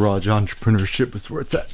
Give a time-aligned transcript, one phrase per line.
[0.00, 1.68] garage entrepreneurship is where it's at.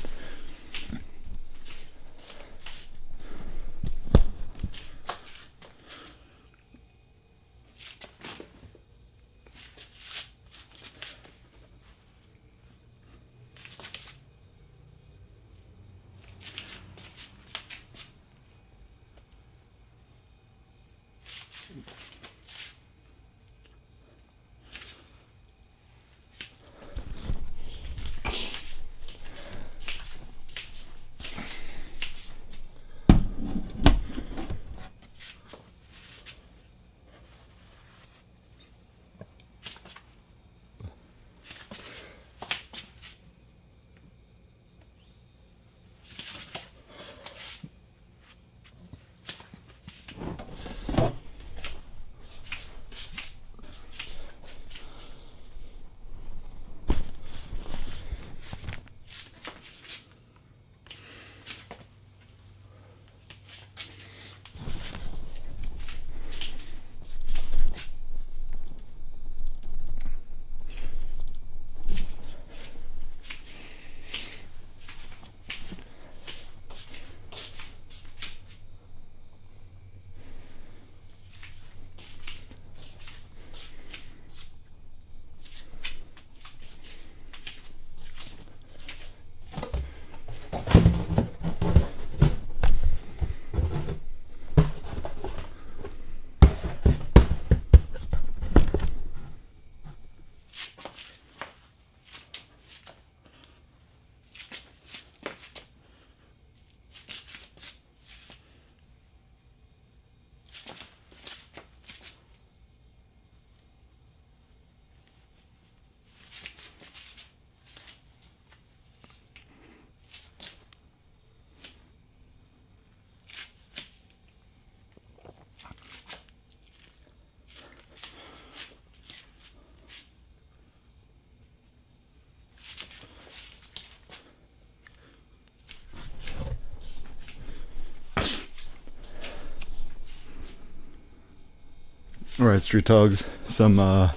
[142.46, 144.12] All right, street dogs, some uh,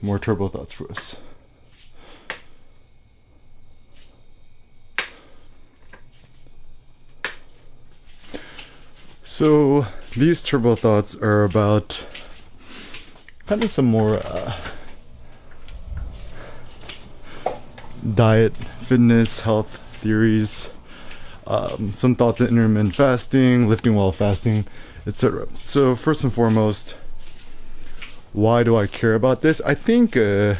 [0.00, 1.14] more turbo thoughts for us.
[9.22, 9.86] So
[10.16, 12.04] these turbo thoughts are about
[13.46, 14.58] kind of some more uh,
[18.16, 20.70] diet, fitness, health theories,
[21.46, 24.66] um, some thoughts on intermittent fasting, lifting while fasting,
[25.06, 25.46] etc.
[25.62, 26.96] So first and foremost,
[28.32, 29.60] why do I care about this?
[29.62, 30.56] I think uh,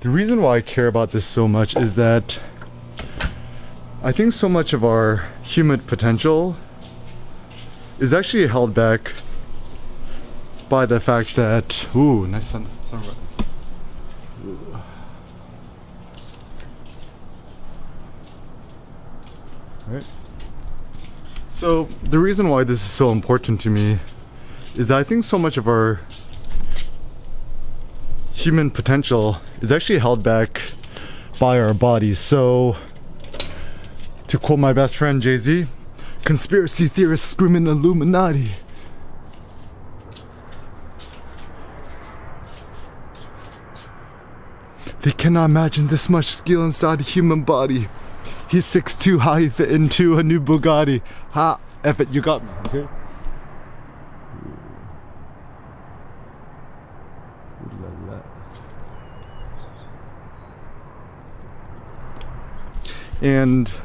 [0.00, 2.40] the reason why I care about this so much is that
[4.02, 6.56] I think so much of our human potential
[7.98, 9.12] is actually held back
[10.68, 13.14] by the fact that ooh nice sun, sunrise.
[19.86, 20.04] Right.
[21.50, 23.98] So the reason why this is so important to me
[24.74, 26.00] is that I think so much of our
[28.40, 30.62] human potential is actually held back
[31.38, 32.18] by our bodies.
[32.18, 32.76] So
[34.28, 35.66] to quote my best friend Jay-Z,
[36.24, 38.52] conspiracy theorists screaming Illuminati.
[45.02, 47.88] They cannot imagine this much skill inside a human body.
[48.48, 51.02] He's 6'2", how he fit into a new Bugatti.
[51.32, 52.88] Ha, F it, you got me, okay?
[63.20, 63.80] And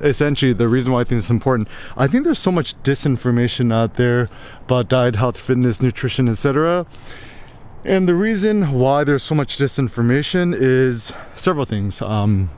[0.00, 1.68] essentially the reason why I think it's important.
[1.96, 4.28] I think there's so much disinformation out there
[4.62, 6.86] about diet, health, fitness, nutrition, etc.
[7.84, 12.02] And the reason why there's so much disinformation is several things.
[12.02, 12.50] Um,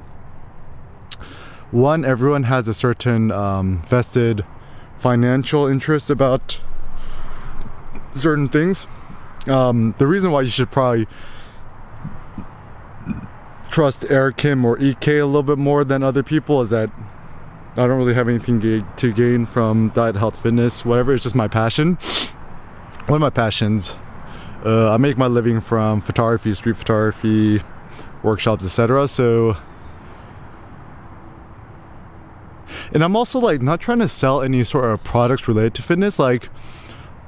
[1.70, 4.44] one, everyone has a certain um, vested
[4.98, 6.60] financial interest about
[8.14, 8.86] certain things.
[9.46, 11.06] Um, the reason why you should probably
[13.72, 16.90] trust Eric Kim or EK a little bit more than other people is that
[17.72, 21.14] I don't really have anything to gain from diet, health, fitness, whatever.
[21.14, 21.94] It's just my passion.
[23.06, 23.94] One of my passions.
[24.64, 27.62] Uh, I make my living from photography, street photography,
[28.22, 29.08] workshops, etc.
[29.08, 29.56] So,
[32.92, 36.18] and I'm also like not trying to sell any sort of products related to fitness.
[36.18, 36.50] Like,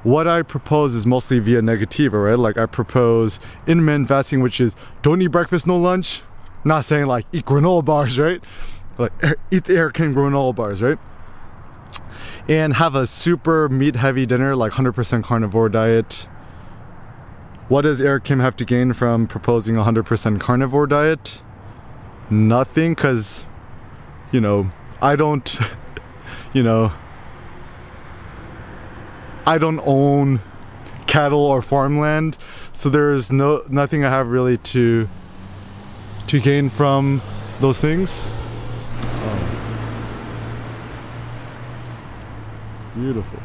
[0.03, 2.37] what I propose is mostly via negativa, right?
[2.37, 6.21] Like I propose intermittent fasting, which is don't eat breakfast, no lunch.
[6.65, 8.43] Not saying like eat granola bars, right?
[8.97, 9.13] Like
[9.51, 10.97] eat the Eric Kim granola bars, right?
[12.49, 16.27] And have a super meat heavy dinner, like 100% carnivore diet.
[17.67, 21.41] What does Eric Kim have to gain from proposing a 100% carnivore diet?
[22.29, 23.43] Nothing, because,
[24.31, 24.71] you know,
[25.01, 25.59] I don't,
[26.53, 26.91] you know,
[29.45, 30.41] I don't own
[31.05, 32.37] cattle or farmland,
[32.73, 35.07] so there's no nothing I have really to
[36.27, 37.21] to gain from
[37.59, 38.31] those things.
[39.01, 39.55] Oh.
[42.95, 43.39] Beautiful.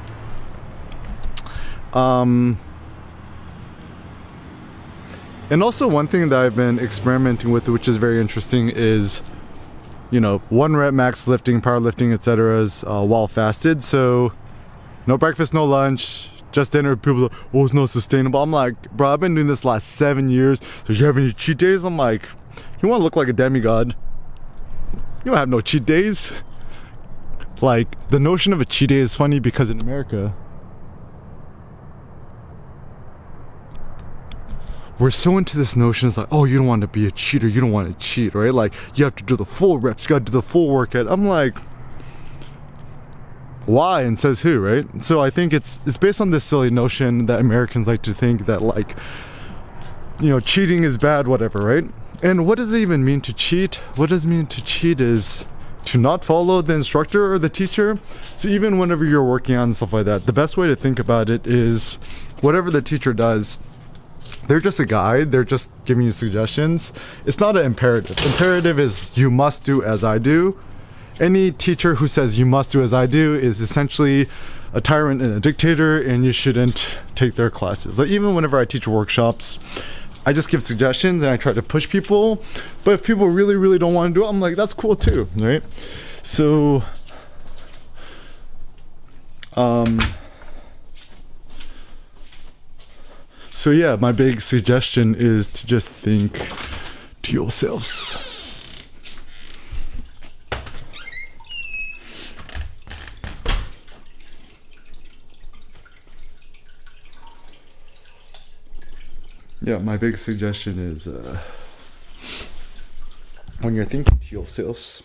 [1.92, 2.58] Um,
[5.50, 9.20] and also one thing that I've been experimenting with, which is very interesting, is
[10.10, 12.68] you know one rep max lifting, powerlifting, etc.
[12.86, 13.82] Uh, while fasted.
[13.82, 14.32] So
[15.06, 16.94] no breakfast, no lunch, just dinner.
[16.94, 18.42] People are, oh, it's not sustainable.
[18.42, 20.60] I'm like, bro, I've been doing this last seven years.
[20.86, 21.82] So you have any cheat days?
[21.82, 22.22] I'm like,
[22.82, 23.94] you want to look like a demigod?
[25.24, 26.32] You don't have no cheat days.
[27.60, 30.34] Like, the notion of a cheat day is funny because in America,
[34.98, 37.48] we're so into this notion it's like oh you don't want to be a cheater
[37.48, 40.08] you don't want to cheat right like you have to do the full reps you
[40.10, 41.56] got to do the full workout i'm like
[43.70, 44.86] why and says who, right?
[45.02, 48.46] So I think it's it's based on this silly notion that Americans like to think
[48.46, 48.96] that like
[50.20, 51.84] you know cheating is bad, whatever, right?
[52.22, 53.76] And what does it even mean to cheat?
[53.96, 55.44] What does it mean to cheat is
[55.86, 57.98] to not follow the instructor or the teacher.
[58.36, 61.30] So even whenever you're working on stuff like that, the best way to think about
[61.30, 61.94] it is
[62.42, 63.58] whatever the teacher does,
[64.46, 65.32] they're just a guide.
[65.32, 66.92] They're just giving you suggestions.
[67.24, 68.18] It's not an imperative.
[68.26, 70.58] Imperative is you must do as I do
[71.20, 74.26] any teacher who says you must do as I do is essentially
[74.72, 77.98] a tyrant and a dictator and you shouldn't take their classes.
[77.98, 79.58] Like even whenever I teach workshops,
[80.26, 82.42] I just give suggestions and I try to push people.
[82.84, 85.28] But if people really, really don't want to do it, I'm like, that's cool too,
[85.36, 85.62] right?
[86.22, 86.82] So,
[89.54, 90.00] um,
[93.54, 96.48] so yeah, my big suggestion is to just think
[97.22, 98.29] to yourselves.
[109.62, 111.38] Yeah, my big suggestion is uh,
[113.60, 115.02] when you're thinking to yourselves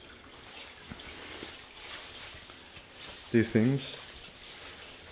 [3.32, 3.96] these things,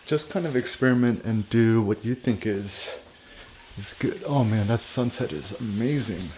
[0.05, 2.89] just kind of experiment and do what you think is
[3.77, 4.23] is good.
[4.25, 6.29] Oh man, that sunset is amazing.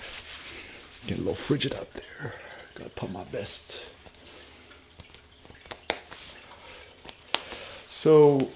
[1.05, 2.33] Getting a little frigid out there.
[2.73, 3.79] Gotta put my best.
[7.91, 8.49] So,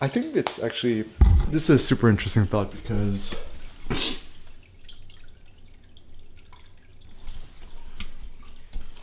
[0.00, 1.04] I think it's actually
[1.48, 3.34] this is a super interesting thought because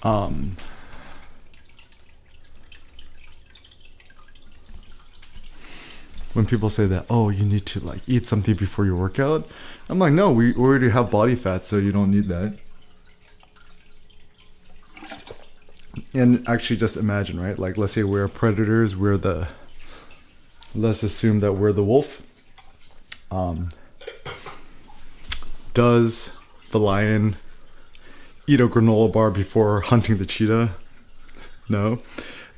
[0.04, 0.56] um,
[6.34, 9.48] when people say that, oh, you need to like eat something before your workout,
[9.90, 12.58] I'm like, no, we already have body fat, so you don't need that.
[16.14, 17.58] And actually, just imagine, right?
[17.58, 19.50] Like, let's say we're predators, we're the,
[20.74, 22.22] let's assume that we're the wolf.
[23.32, 23.70] Um,
[25.74, 26.32] does
[26.72, 27.38] the lion
[28.50, 30.74] eat a granola bar before hunting the cheetah?
[31.70, 32.00] No.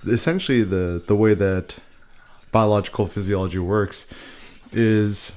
[0.07, 1.75] Essentially, the, the way that
[2.53, 4.05] biological physiology works
[4.71, 5.33] is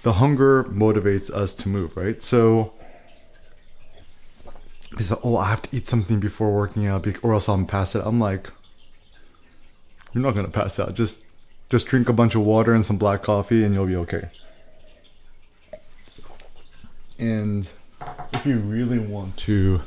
[0.00, 2.22] the hunger motivates us to move, right?
[2.22, 2.72] So,
[4.96, 7.94] he's like, oh, I have to eat something before working out, or else I'm pass
[7.94, 8.02] it.
[8.06, 8.48] I'm like,
[10.14, 10.94] you're not gonna pass out.
[10.94, 11.18] Just,
[11.68, 14.30] just drink a bunch of water and some black coffee, and you'll be okay.
[17.18, 17.68] And
[18.32, 19.82] if you really want to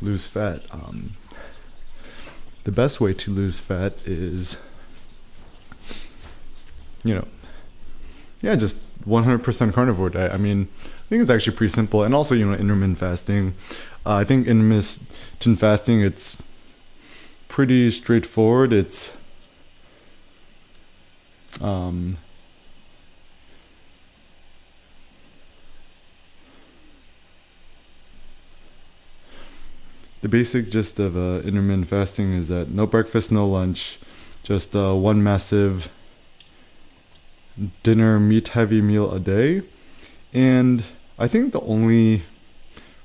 [0.00, 1.12] lose fat, um,
[2.64, 4.56] the best way to lose fat is,
[7.04, 7.26] you know,
[8.42, 10.32] yeah, just 100% carnivore diet.
[10.32, 12.02] I mean, I think it's actually pretty simple.
[12.02, 13.54] And also, you know, intermittent fasting.
[14.04, 16.36] Uh, I think intermittent fasting, it's
[17.48, 18.72] pretty straightforward.
[18.72, 19.12] It's,
[21.60, 22.18] um,
[30.22, 33.98] the basic gist of uh, intermittent fasting is that no breakfast, no lunch,
[34.42, 35.88] just uh, one massive
[37.82, 39.62] dinner meat heavy meal a day.
[40.32, 40.84] And
[41.18, 42.22] I think the only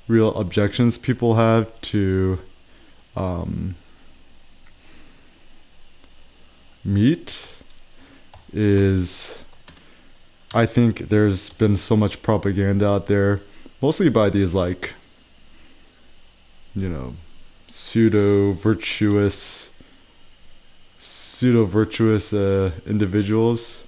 [0.08, 2.40] real objections people have to
[3.16, 3.76] um,
[6.84, 7.48] meat
[8.54, 9.36] is
[10.54, 13.42] I think there's been so much propaganda out there,
[13.82, 14.94] mostly by these like,
[16.76, 17.16] you know,
[17.68, 19.70] pseudo virtuous,
[21.00, 23.80] pseudo virtuous uh, individuals.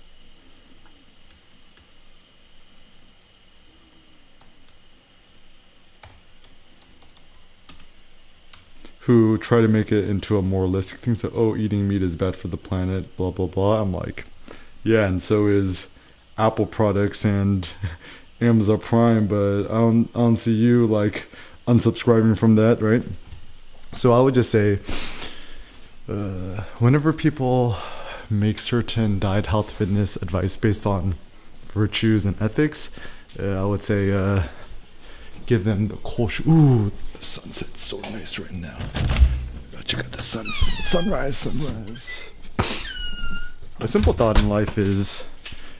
[9.01, 11.15] Who try to make it into a moralistic thing.
[11.15, 13.81] So, oh, eating meat is bad for the planet, blah, blah, blah.
[13.81, 14.25] I'm like,
[14.83, 15.87] yeah, and so is
[16.37, 17.71] Apple products and
[18.41, 21.27] Amazon Prime, but I don't, I don't see you like
[21.67, 23.03] unsubscribing from that, right?
[23.93, 24.79] So I would just say,
[26.09, 27.77] uh, whenever people
[28.29, 31.15] make certain diet, health, fitness advice based on
[31.65, 32.89] virtues and ethics,
[33.39, 34.43] uh, I would say uh,
[35.45, 36.45] give them the caution.
[36.49, 38.77] Ooh, the sunset's so nice right now.
[39.85, 42.25] Check out the sun, sunrise, sunrise.
[43.79, 45.23] A simple thought in life is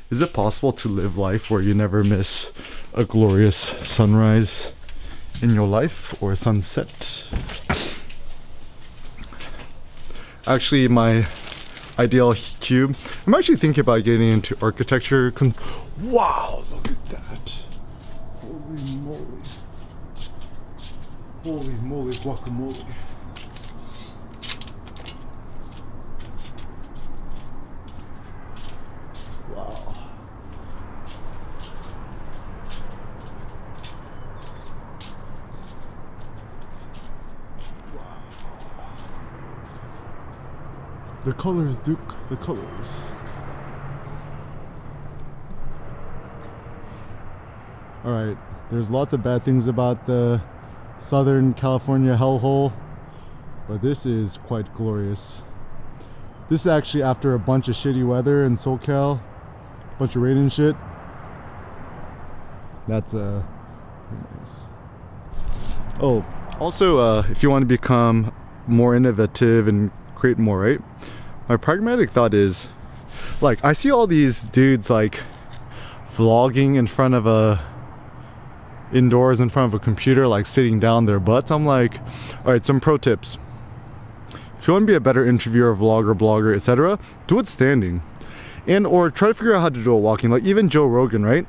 [0.10, 2.50] is it possible to live life where you never miss
[2.94, 4.72] a glorious sunrise
[5.42, 7.26] in your life or sunset?
[10.46, 11.28] Actually, my
[12.00, 12.96] ideal cube.
[13.26, 15.34] I'm actually thinking about getting into architecture.
[16.02, 17.54] wow, look at that!
[18.42, 19.26] Holy moly!
[21.44, 22.86] Holy moly, guacamole!
[41.28, 42.88] The colors, Duke, the colors.
[48.06, 48.38] Alright,
[48.72, 50.42] there's lots of bad things about the
[51.10, 52.72] Southern California hellhole,
[53.68, 55.20] but this is quite glorious.
[56.50, 60.38] This is actually after a bunch of shitty weather in SoCal, a bunch of rain
[60.38, 60.78] and shit.
[62.88, 63.44] That's uh.
[66.02, 66.26] Oh,
[66.62, 68.34] also, uh, if you want to become
[68.66, 70.82] more innovative and create more, right?
[71.48, 72.70] My pragmatic thought is,
[73.40, 75.22] like, I see all these dudes like
[76.16, 77.64] vlogging in front of a
[78.94, 81.52] indoors in front of a computer, like sitting down their butts.
[81.52, 82.00] I'm like,
[82.46, 83.38] all right, some pro tips.
[84.60, 88.02] If you want to be a better interviewer, vlogger, blogger, etc., do it standing,
[88.66, 90.30] and or try to figure out how to do it walking.
[90.30, 91.46] Like even Joe Rogan, right?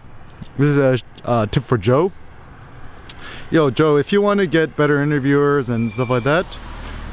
[0.56, 2.12] This is a uh, tip for Joe.
[3.50, 6.58] Yo, Joe, if you want to get better interviewers and stuff like that,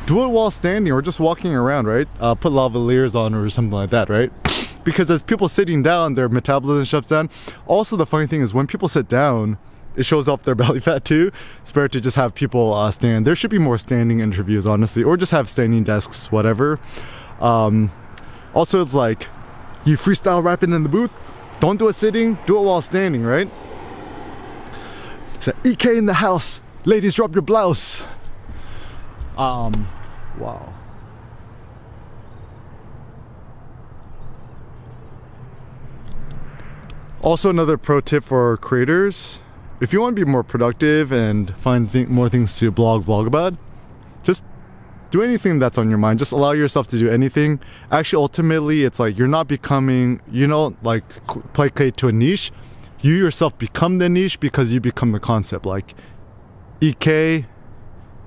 [0.05, 2.07] do it while standing or just walking around, right?
[2.19, 4.31] Uh, put lavaliers on or something like that, right?
[4.85, 7.31] Because as people sitting down, their metabolism shuts down.
[7.65, 9.57] Also, the funny thing is when people sit down,
[9.95, 11.31] it shows off their belly fat too.
[11.63, 13.25] It's better to just have people uh, stand.
[13.25, 16.79] There should be more standing interviews, honestly, or just have standing desks, whatever.
[17.39, 17.91] Um,
[18.53, 19.27] also, it's like
[19.85, 21.11] you freestyle rapping in the booth.
[21.59, 23.49] Don't do it sitting, do it while standing, right?
[25.39, 26.61] So EK in the house.
[26.85, 28.03] Ladies, drop your blouse.
[29.35, 29.87] Um,
[30.39, 30.73] wow.
[37.21, 39.39] Also, another pro tip for creators
[39.79, 43.27] if you want to be more productive and find th more things to blog, vlog
[43.27, 43.53] about,
[44.23, 44.43] just
[45.11, 46.19] do anything that's on your mind.
[46.19, 47.59] Just allow yourself to do anything.
[47.91, 51.03] Actually, ultimately, it's like you're not becoming, you know, like
[51.53, 52.51] placate to a niche.
[53.01, 55.65] You yourself become the niche because you become the concept.
[55.65, 55.93] Like
[56.81, 57.45] EK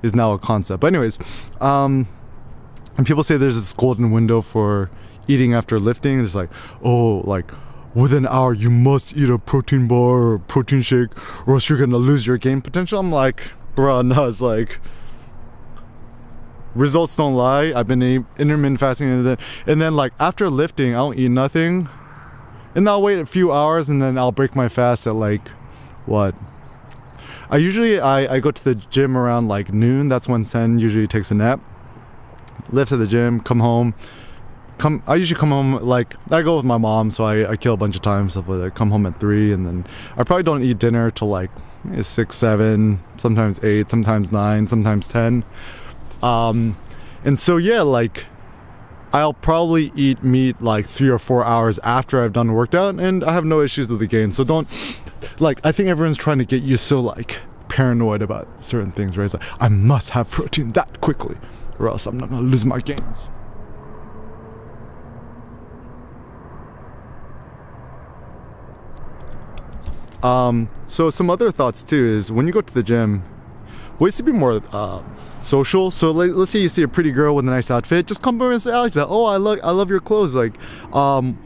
[0.03, 0.81] is now a concept.
[0.81, 1.19] But anyways,
[1.61, 2.09] um,
[2.97, 4.91] and people say there's this golden window for
[5.29, 6.21] eating after lifting.
[6.21, 6.51] It's like,
[6.83, 7.51] oh, like
[7.95, 11.11] within an hour you must eat a protein bar or protein shake
[11.47, 12.99] or else you're gonna lose your game potential.
[12.99, 14.79] I'm like, bruh, no, it's like
[16.75, 17.73] results don't lie.
[17.75, 21.89] I've been intermittent fasting and then and then like after lifting, I don't eat nothing.
[22.75, 25.49] And I'll wait a few hours and then I'll break my fast at like
[26.07, 26.35] what
[27.51, 30.09] I usually I, I go to the gym around like noon.
[30.09, 31.61] That's when Sen usually takes a nap.
[32.71, 33.95] Lift at the gym, come home.
[34.77, 37.75] Come I usually come home like I go with my mom, so I, I kill
[37.75, 38.75] a bunch of time stuff like that.
[38.75, 41.51] Come home at three and then I probably don't eat dinner till like
[42.03, 45.45] six, seven, sometimes eight, sometimes nine, sometimes ten.
[46.23, 46.77] Um
[47.25, 48.27] and so yeah, like
[49.13, 53.25] I'll probably eat meat like three or four hours after I've done worked out and
[53.25, 54.33] I have no issues with the gain.
[54.33, 54.69] So don't
[55.39, 59.25] like I think everyone's trying to get you so like paranoid about certain things, right?
[59.25, 61.37] It's like I must have protein that quickly
[61.79, 63.19] or else I'm not gonna lose my gains.
[70.23, 73.23] Um, so some other thoughts too is when you go to the gym,
[73.99, 75.03] ways to be more uh,
[75.41, 75.91] social.
[75.91, 78.41] So let, us say you see a pretty girl with a nice outfit, just come
[78.41, 80.35] over and say, Alex, oh, I love, I love your clothes.
[80.35, 80.55] Like,
[80.93, 81.39] um,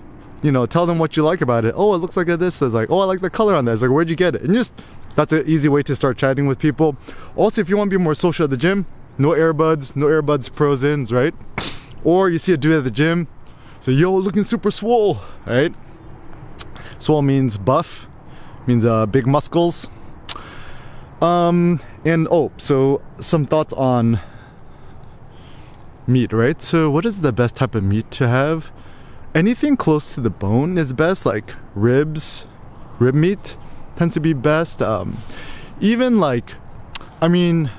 [0.42, 1.74] you know, tell them what you like about it.
[1.76, 2.61] Oh, it looks like this.
[2.61, 3.72] It's like, oh, I like the color on that.
[3.72, 4.42] It's like, where'd you get it?
[4.42, 4.72] And just
[5.14, 6.96] that's an easy way to start chatting with people.
[7.37, 8.87] Also, if you want to be more social at the gym,
[9.18, 11.35] no earbuds, no earbuds pros ins, right?
[12.02, 13.28] Or you see a dude at the gym,
[13.81, 15.72] say, yo, looking super swole, right?
[16.98, 18.07] Swole means buff,
[18.66, 19.87] means uh, big muscles.
[21.20, 24.18] Um, and oh, so some thoughts on
[26.07, 26.61] meat, right?
[26.61, 28.72] So, what is the best type of meat to have?
[29.34, 32.46] Anything close to the bone is best, like ribs,
[32.98, 33.56] rib meat
[33.96, 34.82] tends to be best.
[34.82, 35.22] Um,
[35.80, 36.52] even like,
[37.20, 37.70] I mean,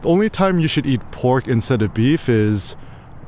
[0.00, 2.76] the only time you should eat pork instead of beef is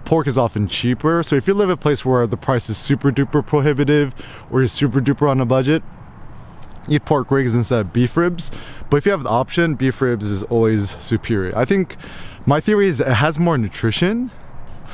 [0.06, 1.22] pork is often cheaper.
[1.22, 4.14] So if you live in a place where the price is super duper prohibitive
[4.50, 5.82] or you're super duper on a budget,
[6.88, 8.50] eat pork ribs instead of beef ribs.
[8.88, 11.56] But if you have the option, beef ribs is always superior.
[11.56, 11.96] I think
[12.46, 14.30] my theory is it has more nutrition.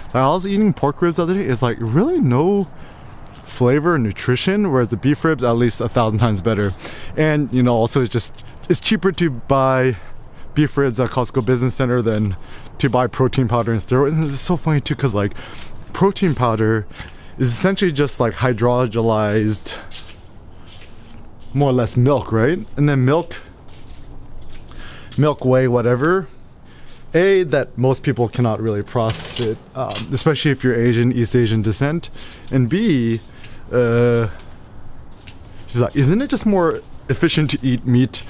[0.06, 2.68] Like I was eating pork ribs the other day, it's like really no
[3.44, 6.74] flavor and nutrition, whereas the beef ribs at least a thousand times better.
[7.16, 9.96] And you know, also it's just it's cheaper to buy
[10.54, 12.36] beef ribs at Costco Business Center than
[12.78, 14.12] to buy protein powder and steroids.
[14.12, 15.34] And it's so funny too, because like
[15.92, 16.86] protein powder
[17.38, 19.78] is essentially just like hydrolyzed
[21.54, 22.66] more or less milk, right?
[22.76, 23.36] And then milk,
[25.16, 26.28] milk whey, whatever.
[27.16, 31.62] A, that most people cannot really process it, um, especially if you're Asian, East Asian
[31.62, 32.10] descent.
[32.50, 33.20] And B,
[33.72, 34.28] uh,
[35.66, 38.22] she's like, isn't it just more efficient to eat meat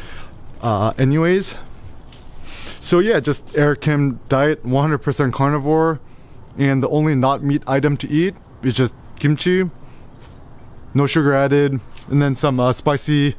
[0.62, 1.56] uh, anyways?
[2.80, 5.98] So yeah, just Eric Kim diet, 100% carnivore,
[6.56, 9.68] and the only not meat item to eat is just kimchi,
[10.94, 13.34] no sugar added, and then some uh, spicy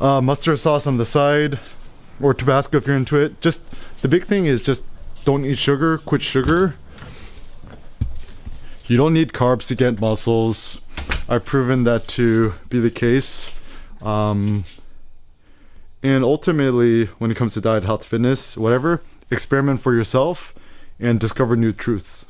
[0.00, 1.60] uh, mustard sauce on the side,
[2.20, 3.40] or Tabasco if you're into it.
[3.40, 3.62] Just
[4.02, 4.82] the big thing is just
[5.24, 6.76] don't eat sugar, quit sugar.
[8.86, 10.80] You don't need carbs to get muscles.
[11.28, 13.50] I've proven that to be the case.
[14.02, 14.64] Um,
[16.02, 20.54] and ultimately, when it comes to diet, health, fitness, whatever, experiment for yourself
[20.98, 22.26] and discover new truths.